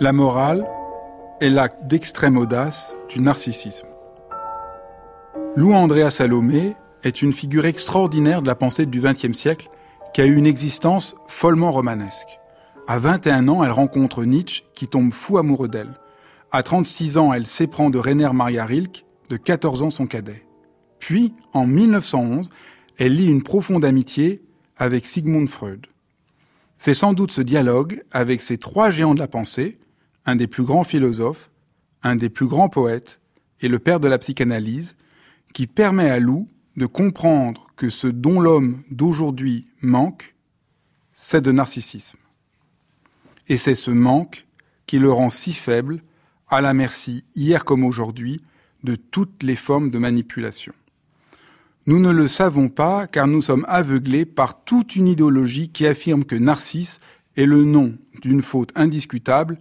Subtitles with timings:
[0.00, 0.64] La morale
[1.40, 3.88] est l'acte d'extrême audace du narcissisme.
[5.56, 9.68] Lou Andrea Salomé est une figure extraordinaire de la pensée du XXe siècle
[10.14, 12.38] qui a eu une existence follement romanesque.
[12.86, 15.98] À 21 ans, elle rencontre Nietzsche qui tombe fou amoureux d'elle.
[16.52, 20.46] À 36 ans, elle s'éprend de Rainer Maria Rilke, de 14 ans son cadet.
[21.00, 22.50] Puis, en 1911,
[22.98, 24.42] elle lie une profonde amitié
[24.76, 25.88] avec Sigmund Freud.
[26.76, 29.76] C'est sans doute ce dialogue avec ces trois géants de la pensée,
[30.28, 31.50] un des plus grands philosophes,
[32.02, 33.18] un des plus grands poètes
[33.62, 34.94] et le père de la psychanalyse,
[35.54, 40.34] qui permet à Lou de comprendre que ce dont l'homme d'aujourd'hui manque,
[41.14, 42.18] c'est de narcissisme.
[43.48, 44.46] Et c'est ce manque
[44.84, 46.02] qui le rend si faible,
[46.50, 48.42] à la merci, hier comme aujourd'hui,
[48.84, 50.74] de toutes les formes de manipulation.
[51.86, 56.26] Nous ne le savons pas car nous sommes aveuglés par toute une idéologie qui affirme
[56.26, 57.00] que Narcisse
[57.38, 59.58] est le nom d'une faute indiscutable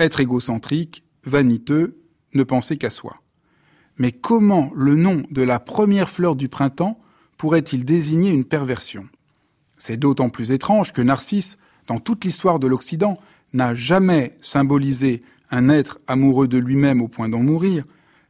[0.00, 2.00] être égocentrique, vaniteux,
[2.34, 3.20] ne penser qu'à soi.
[3.98, 6.98] Mais comment le nom de la première fleur du printemps
[7.36, 9.08] pourrait-il désigner une perversion?
[9.76, 13.14] C'est d'autant plus étrange que Narcisse, dans toute l'histoire de l'Occident,
[13.52, 17.84] n'a jamais symbolisé un être amoureux de lui-même au point d'en mourir.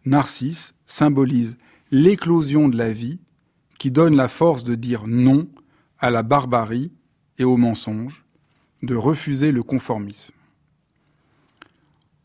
[0.05, 1.57] Narcisse symbolise
[1.91, 3.21] l'éclosion de la vie
[3.79, 5.48] qui donne la force de dire non
[5.98, 6.93] à la barbarie
[7.39, 8.25] et au mensonge,
[8.83, 10.35] de refuser le conformisme.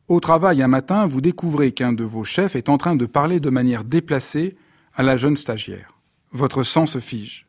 [0.07, 3.39] Au travail un matin, vous découvrez qu'un de vos chefs est en train de parler
[3.39, 4.55] de manière déplacée
[4.93, 5.97] à la jeune stagiaire.
[6.31, 7.47] Votre sang se fige.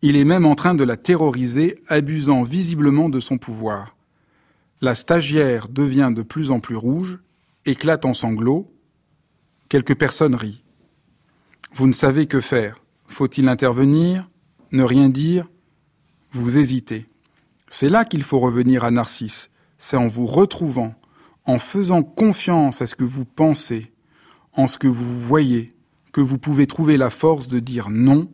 [0.00, 3.94] Il est même en train de la terroriser, abusant visiblement de son pouvoir.
[4.80, 7.18] La stagiaire devient de plus en plus rouge,
[7.66, 8.72] éclate en sanglots.
[9.68, 10.64] Quelques personnes rient.
[11.74, 12.76] Vous ne savez que faire.
[13.08, 14.28] Faut-il intervenir
[14.72, 15.48] Ne rien dire
[16.32, 17.06] Vous hésitez.
[17.68, 19.50] C'est là qu'il faut revenir à Narcisse.
[19.76, 20.94] C'est en vous retrouvant
[21.44, 23.92] en faisant confiance à ce que vous pensez,
[24.52, 25.74] en ce que vous voyez,
[26.12, 28.30] que vous pouvez trouver la force de dire non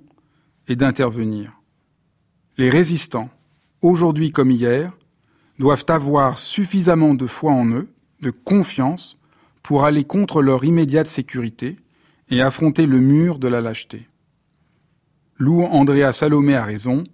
[0.67, 1.61] et d'intervenir.
[2.57, 3.31] Les résistants,
[3.83, 4.97] aujourd'hui comme hier,
[5.59, 9.17] doivent avoir suffisamment de foi en eux, de confiance,
[9.63, 11.77] pour aller contre leur immédiate sécurité
[12.31, 14.09] et affronter le mur de la lâcheté.
[15.37, 17.05] Lou Andrea Salomé a raison,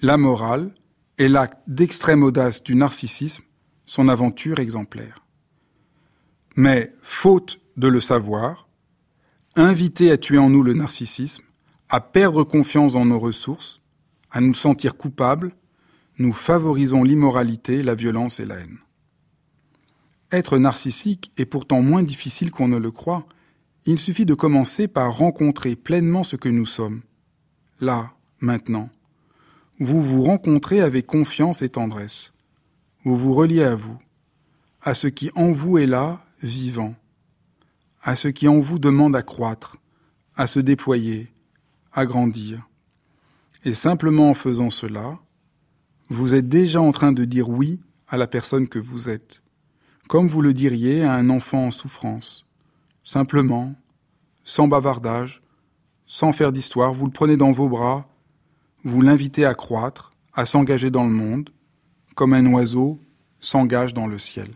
[0.00, 0.74] la morale
[1.18, 3.44] est l'acte d'extrême audace du narcissisme,
[3.84, 5.23] son aventure exemplaire
[6.56, 8.68] mais faute de le savoir,
[9.56, 11.44] invité à tuer en nous le narcissisme,
[11.88, 13.80] à perdre confiance en nos ressources,
[14.30, 15.54] à nous sentir coupables,
[16.18, 18.78] nous favorisons l'immoralité, la violence et la haine.
[20.30, 23.26] Être narcissique est pourtant moins difficile qu'on ne le croit.
[23.86, 27.02] Il suffit de commencer par rencontrer pleinement ce que nous sommes.
[27.80, 28.90] Là, maintenant.
[29.80, 32.32] Vous vous rencontrez avec confiance et tendresse.
[33.04, 33.98] Vous vous reliez à vous,
[34.82, 36.94] à ce qui en vous est là vivant,
[38.02, 39.78] à ce qui en vous demande à croître,
[40.36, 41.32] à se déployer,
[41.92, 42.68] à grandir.
[43.64, 45.18] Et simplement en faisant cela,
[46.10, 49.40] vous êtes déjà en train de dire oui à la personne que vous êtes,
[50.06, 52.44] comme vous le diriez à un enfant en souffrance.
[53.04, 53.74] Simplement,
[54.44, 55.42] sans bavardage,
[56.06, 58.06] sans faire d'histoire, vous le prenez dans vos bras,
[58.84, 61.48] vous l'invitez à croître, à s'engager dans le monde,
[62.14, 63.00] comme un oiseau
[63.40, 64.50] s'engage dans le ciel.